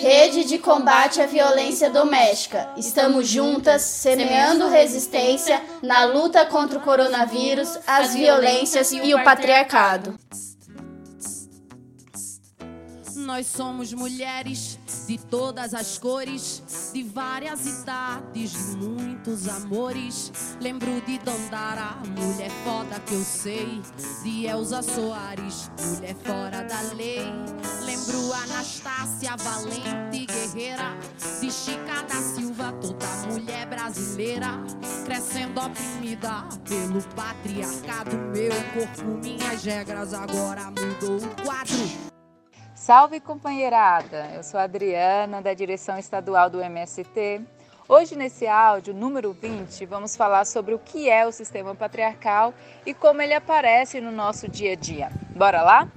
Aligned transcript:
Rede 0.00 0.44
de 0.44 0.56
combate 0.56 1.20
à 1.20 1.26
violência 1.26 1.90
doméstica. 1.90 2.70
Estamos 2.74 3.28
juntas, 3.28 3.82
semeando 3.82 4.66
resistência 4.66 5.62
na 5.82 6.06
luta 6.06 6.46
contra 6.46 6.78
o 6.78 6.80
coronavírus, 6.80 7.78
as 7.86 8.14
violências 8.14 8.92
e 8.92 9.14
o 9.14 9.22
patriarcado. 9.22 10.18
Nós 13.14 13.46
somos 13.46 13.92
mulheres 13.92 14.78
de 15.06 15.18
todas 15.18 15.74
as 15.74 15.98
cores, 15.98 16.90
de 16.94 17.02
várias 17.02 17.66
idades, 17.66 18.52
de 18.52 18.76
muitos 18.76 19.48
amores. 19.48 20.32
Lembro 20.60 21.00
de 21.02 21.18
Dandara, 21.18 21.96
mulher 22.16 22.50
foda 22.64 22.98
que 23.00 23.14
eu 23.14 23.22
sei, 23.22 23.82
de 24.22 24.46
Elza 24.46 24.82
Soares, 24.82 25.70
mulher 25.78 26.16
fora 26.24 26.59
lei. 26.94 27.20
Lembro 27.84 28.32
Anastácia, 28.32 29.36
valente 29.38 30.26
guerreira, 30.26 30.96
de 31.40 31.50
Chica 31.50 32.02
da 32.02 32.16
Silva, 32.16 32.72
toda 32.80 33.06
mulher 33.32 33.66
brasileira, 33.66 34.46
crescendo 35.04 35.60
oprimida 35.60 36.44
pelo 36.68 37.02
patriarcado. 37.14 38.16
Meu 38.16 38.52
corpo, 38.74 39.04
minhas 39.22 39.64
regras, 39.64 40.14
agora 40.14 40.64
mudou 40.66 41.18
o 41.18 41.44
quadro. 41.44 42.10
Salve 42.74 43.20
companheirada! 43.20 44.30
Eu 44.34 44.42
sou 44.42 44.58
Adriana, 44.58 45.42
da 45.42 45.52
direção 45.52 45.98
estadual 45.98 46.48
do 46.48 46.62
MST. 46.62 47.42
Hoje, 47.86 48.16
nesse 48.16 48.46
áudio 48.46 48.94
número 48.94 49.32
20, 49.32 49.84
vamos 49.84 50.16
falar 50.16 50.46
sobre 50.46 50.74
o 50.74 50.78
que 50.78 51.10
é 51.10 51.26
o 51.26 51.32
sistema 51.32 51.74
patriarcal 51.74 52.54
e 52.86 52.94
como 52.94 53.20
ele 53.20 53.34
aparece 53.34 54.00
no 54.00 54.12
nosso 54.12 54.48
dia 54.48 54.72
a 54.72 54.76
dia. 54.76 55.10
Bora 55.36 55.60
lá? 55.62 55.88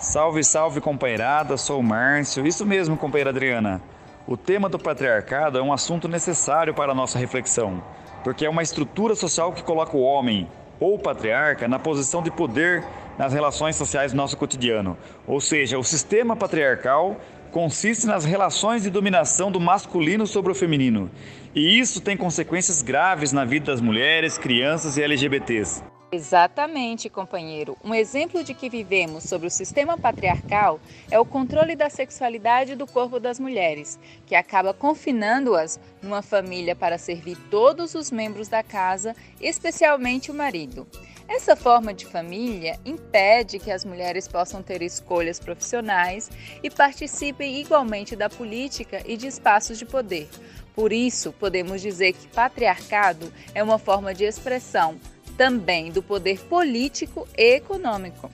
Salve, 0.00 0.42
salve 0.42 0.80
companheirada, 0.80 1.58
sou 1.58 1.78
o 1.78 1.82
Márcio. 1.82 2.46
Isso 2.46 2.64
mesmo, 2.64 2.96
companheira 2.96 3.28
Adriana. 3.28 3.82
O 4.26 4.34
tema 4.34 4.66
do 4.66 4.78
patriarcado 4.78 5.58
é 5.58 5.62
um 5.62 5.74
assunto 5.74 6.08
necessário 6.08 6.72
para 6.72 6.92
a 6.92 6.94
nossa 6.94 7.18
reflexão, 7.18 7.82
porque 8.24 8.46
é 8.46 8.48
uma 8.48 8.62
estrutura 8.62 9.14
social 9.14 9.52
que 9.52 9.62
coloca 9.62 9.94
o 9.94 10.00
homem, 10.00 10.48
ou 10.80 10.98
patriarca, 10.98 11.68
na 11.68 11.78
posição 11.78 12.22
de 12.22 12.30
poder 12.30 12.82
nas 13.18 13.34
relações 13.34 13.76
sociais 13.76 14.12
do 14.12 14.16
nosso 14.16 14.38
cotidiano. 14.38 14.96
Ou 15.26 15.38
seja, 15.38 15.78
o 15.78 15.84
sistema 15.84 16.34
patriarcal 16.34 17.20
consiste 17.52 18.06
nas 18.06 18.24
relações 18.24 18.84
de 18.84 18.88
dominação 18.88 19.52
do 19.52 19.60
masculino 19.60 20.26
sobre 20.26 20.50
o 20.50 20.54
feminino. 20.54 21.10
E 21.54 21.78
isso 21.78 22.00
tem 22.00 22.16
consequências 22.16 22.80
graves 22.80 23.32
na 23.32 23.44
vida 23.44 23.66
das 23.66 23.82
mulheres, 23.82 24.38
crianças 24.38 24.96
e 24.96 25.02
LGBTs. 25.02 25.89
Exatamente, 26.12 27.08
companheiro. 27.08 27.76
Um 27.84 27.94
exemplo 27.94 28.42
de 28.42 28.52
que 28.52 28.68
vivemos 28.68 29.22
sobre 29.22 29.46
o 29.46 29.50
sistema 29.50 29.96
patriarcal 29.96 30.80
é 31.08 31.16
o 31.20 31.24
controle 31.24 31.76
da 31.76 31.88
sexualidade 31.88 32.74
do 32.74 32.84
corpo 32.84 33.20
das 33.20 33.38
mulheres, 33.38 33.96
que 34.26 34.34
acaba 34.34 34.74
confinando-as 34.74 35.78
numa 36.02 36.20
família 36.20 36.74
para 36.74 36.98
servir 36.98 37.36
todos 37.48 37.94
os 37.94 38.10
membros 38.10 38.48
da 38.48 38.60
casa, 38.60 39.14
especialmente 39.40 40.32
o 40.32 40.34
marido. 40.34 40.84
Essa 41.28 41.54
forma 41.54 41.94
de 41.94 42.04
família 42.04 42.76
impede 42.84 43.60
que 43.60 43.70
as 43.70 43.84
mulheres 43.84 44.26
possam 44.26 44.64
ter 44.64 44.82
escolhas 44.82 45.38
profissionais 45.38 46.28
e 46.60 46.68
participem 46.68 47.60
igualmente 47.60 48.16
da 48.16 48.28
política 48.28 49.00
e 49.06 49.16
de 49.16 49.28
espaços 49.28 49.78
de 49.78 49.86
poder. 49.86 50.28
Por 50.74 50.92
isso, 50.92 51.32
podemos 51.32 51.80
dizer 51.80 52.14
que 52.14 52.26
patriarcado 52.26 53.32
é 53.54 53.62
uma 53.62 53.78
forma 53.78 54.12
de 54.12 54.24
expressão 54.24 54.98
também 55.40 55.90
do 55.90 56.02
poder 56.02 56.38
político 56.38 57.26
e 57.34 57.54
econômico. 57.54 58.30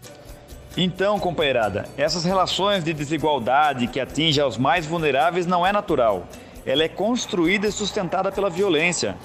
Então, 0.77 1.21
companheirada, 1.21 1.89
essas 1.97 2.25
relações 2.25 2.83
de 2.83 2.93
desigualdade 2.93 3.87
que 3.87 4.01
atingem 4.01 4.43
aos 4.43 4.59
mais 4.59 4.87
vulneráveis 4.87 5.47
não 5.47 5.65
é 5.65 5.71
natural. 5.71 6.27
Ela 6.67 6.83
é 6.83 6.89
construída 6.89 7.69
e 7.69 7.71
sustentada 7.71 8.33
pela 8.33 8.51
violência. 8.51 9.17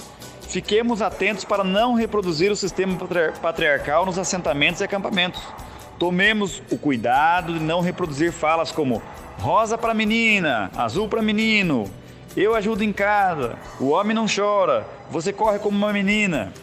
Fiquemos 0.41 1.01
atentos 1.01 1.43
para 1.43 1.63
não 1.63 1.95
reproduzir 1.95 2.51
o 2.51 2.55
sistema 2.55 2.99
patriarcal 3.41 4.05
nos 4.05 4.19
assentamentos 4.19 4.79
e 4.81 4.83
acampamentos. 4.83 5.41
Tomemos 5.97 6.61
o 6.69 6.77
cuidado 6.77 7.51
de 7.51 7.59
não 7.59 7.81
reproduzir 7.81 8.31
falas 8.31 8.71
como 8.71 9.01
rosa 9.39 9.75
para 9.75 9.95
menina, 9.95 10.69
azul 10.77 11.09
para 11.09 11.19
menino, 11.23 11.89
eu 12.37 12.55
ajudo 12.55 12.83
em 12.83 12.93
casa, 12.93 13.55
o 13.79 13.89
homem 13.89 14.15
não 14.15 14.25
chora, 14.25 14.85
você 15.09 15.33
corre 15.33 15.57
como 15.57 15.75
uma 15.75 15.91
menina. 15.91 16.53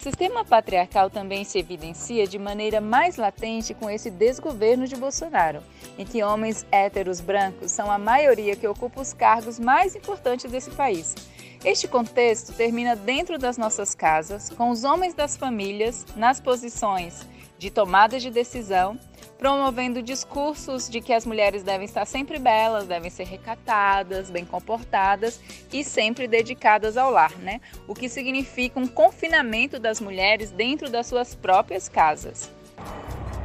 O 0.00 0.02
sistema 0.02 0.46
patriarcal 0.46 1.10
também 1.10 1.44
se 1.44 1.58
evidencia 1.58 2.26
de 2.26 2.38
maneira 2.38 2.80
mais 2.80 3.18
latente 3.18 3.74
com 3.74 3.90
esse 3.90 4.10
desgoverno 4.10 4.86
de 4.86 4.96
Bolsonaro, 4.96 5.62
em 5.98 6.06
que 6.06 6.22
homens 6.22 6.64
héteros 6.72 7.20
brancos 7.20 7.70
são 7.70 7.90
a 7.90 7.98
maioria 7.98 8.56
que 8.56 8.66
ocupa 8.66 9.02
os 9.02 9.12
cargos 9.12 9.58
mais 9.58 9.94
importantes 9.94 10.50
desse 10.50 10.70
país. 10.70 11.14
Este 11.62 11.86
contexto 11.86 12.54
termina 12.54 12.96
dentro 12.96 13.38
das 13.38 13.58
nossas 13.58 13.94
casas, 13.94 14.48
com 14.48 14.70
os 14.70 14.84
homens 14.84 15.12
das 15.12 15.36
famílias 15.36 16.06
nas 16.16 16.40
posições 16.40 17.20
de 17.58 17.70
tomada 17.70 18.18
de 18.18 18.30
decisão, 18.30 18.98
promovendo 19.40 20.02
discursos 20.02 20.86
de 20.86 21.00
que 21.00 21.14
as 21.14 21.24
mulheres 21.24 21.62
devem 21.62 21.86
estar 21.86 22.04
sempre 22.04 22.38
belas, 22.38 22.86
devem 22.86 23.08
ser 23.08 23.24
recatadas, 23.24 24.28
bem 24.28 24.44
comportadas 24.44 25.40
e 25.72 25.82
sempre 25.82 26.28
dedicadas 26.28 26.98
ao 26.98 27.10
lar, 27.10 27.32
né? 27.38 27.58
O 27.88 27.94
que 27.94 28.06
significa 28.06 28.78
um 28.78 28.86
confinamento 28.86 29.78
das 29.78 29.98
mulheres 29.98 30.50
dentro 30.50 30.90
das 30.90 31.06
suas 31.06 31.34
próprias 31.34 31.88
casas. 31.88 32.50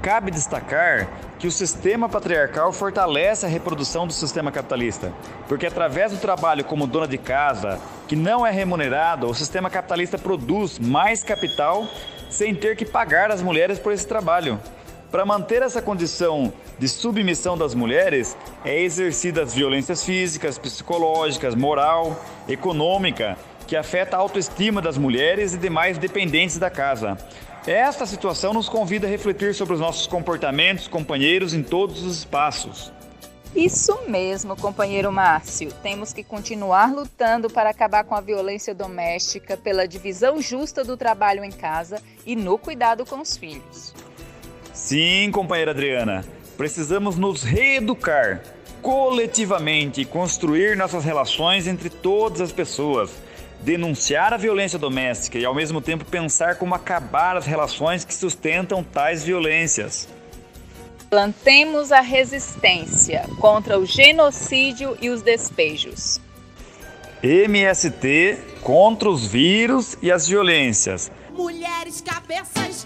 Cabe 0.01 0.31
destacar 0.31 1.07
que 1.39 1.47
o 1.47 1.51
sistema 1.51 2.09
patriarcal 2.09 2.73
fortalece 2.73 3.45
a 3.45 3.50
reprodução 3.50 4.05
do 4.05 4.11
sistema 4.11 4.51
capitalista, 4.51 5.13
porque 5.47 5.66
através 5.66 6.11
do 6.11 6.17
trabalho 6.17 6.66
como 6.66 6.85
dona 6.85 7.07
de 7.07 7.17
casa, 7.17 7.79
que 8.05 8.17
não 8.17 8.45
é 8.45 8.51
remunerado, 8.51 9.28
o 9.28 9.34
sistema 9.34 9.69
capitalista 9.69 10.17
produz 10.17 10.78
mais 10.78 11.23
capital 11.23 11.88
sem 12.29 12.53
ter 12.53 12.75
que 12.75 12.84
pagar 12.84 13.31
as 13.31 13.41
mulheres 13.41 13.79
por 13.79 13.94
esse 13.94 14.05
trabalho. 14.05 14.59
Para 15.11 15.25
manter 15.25 15.61
essa 15.61 15.81
condição 15.81 16.51
de 16.77 16.88
submissão 16.88 17.57
das 17.57 17.73
mulheres, 17.73 18.35
é 18.63 18.81
exercidas 18.81 19.53
violências 19.53 20.03
físicas, 20.03 20.57
psicológicas, 20.57 21.55
moral, 21.55 22.19
econômica, 22.47 23.38
que 23.67 23.75
afeta 23.75 24.16
a 24.16 24.19
autoestima 24.19 24.81
das 24.81 24.97
mulheres 24.97 25.53
e 25.53 25.57
demais 25.57 25.97
dependentes 25.97 26.57
da 26.57 26.69
casa. 26.69 27.17
Esta 27.66 28.05
situação 28.05 28.53
nos 28.53 28.69
convida 28.69 29.07
a 29.07 29.09
refletir 29.09 29.55
sobre 29.55 29.73
os 29.73 29.79
nossos 29.79 30.05
comportamentos, 30.05 30.88
companheiros, 30.88 31.53
em 31.53 31.63
todos 31.63 32.03
os 32.03 32.19
espaços. 32.19 32.91
Isso 33.55 33.97
mesmo, 34.09 34.55
companheiro 34.57 35.11
Márcio. 35.13 35.72
Temos 35.81 36.11
que 36.11 36.23
continuar 36.23 36.93
lutando 36.93 37.49
para 37.49 37.69
acabar 37.69 38.03
com 38.03 38.13
a 38.13 38.19
violência 38.19 38.75
doméstica, 38.75 39.55
pela 39.55 39.87
divisão 39.87 40.41
justa 40.41 40.83
do 40.83 40.97
trabalho 40.97 41.43
em 41.43 41.51
casa 41.51 42.03
e 42.25 42.35
no 42.35 42.57
cuidado 42.57 43.05
com 43.05 43.22
os 43.22 43.37
filhos. 43.37 43.95
Sim, 44.75 45.31
companheira 45.31 45.71
Adriana. 45.71 46.25
Precisamos 46.57 47.15
nos 47.15 47.43
reeducar 47.43 48.43
coletivamente 48.81 50.01
e 50.01 50.05
construir 50.05 50.75
nossas 50.75 51.05
relações 51.05 51.65
entre 51.65 51.89
todas 51.89 52.41
as 52.41 52.51
pessoas 52.51 53.09
denunciar 53.61 54.33
a 54.33 54.37
violência 54.37 54.77
doméstica 54.77 55.39
e, 55.39 55.45
ao 55.45 55.55
mesmo 55.55 55.81
tempo, 55.81 56.05
pensar 56.05 56.57
como 56.57 56.75
acabar 56.75 57.37
as 57.37 57.45
relações 57.45 58.03
que 58.03 58.13
sustentam 58.13 58.83
tais 58.83 59.23
violências. 59.23 60.07
Plantemos 61.09 61.91
a 61.91 62.01
resistência 62.01 63.25
contra 63.39 63.79
o 63.79 63.85
genocídio 63.85 64.95
e 65.01 65.09
os 65.09 65.21
despejos. 65.21 66.19
MST 67.23 68.37
contra 68.61 69.09
os 69.09 69.25
vírus 69.25 69.97
e 70.01 70.11
as 70.11 70.27
violências. 70.27 71.09
Mulheres 71.31 72.01
cabeças 72.01 72.85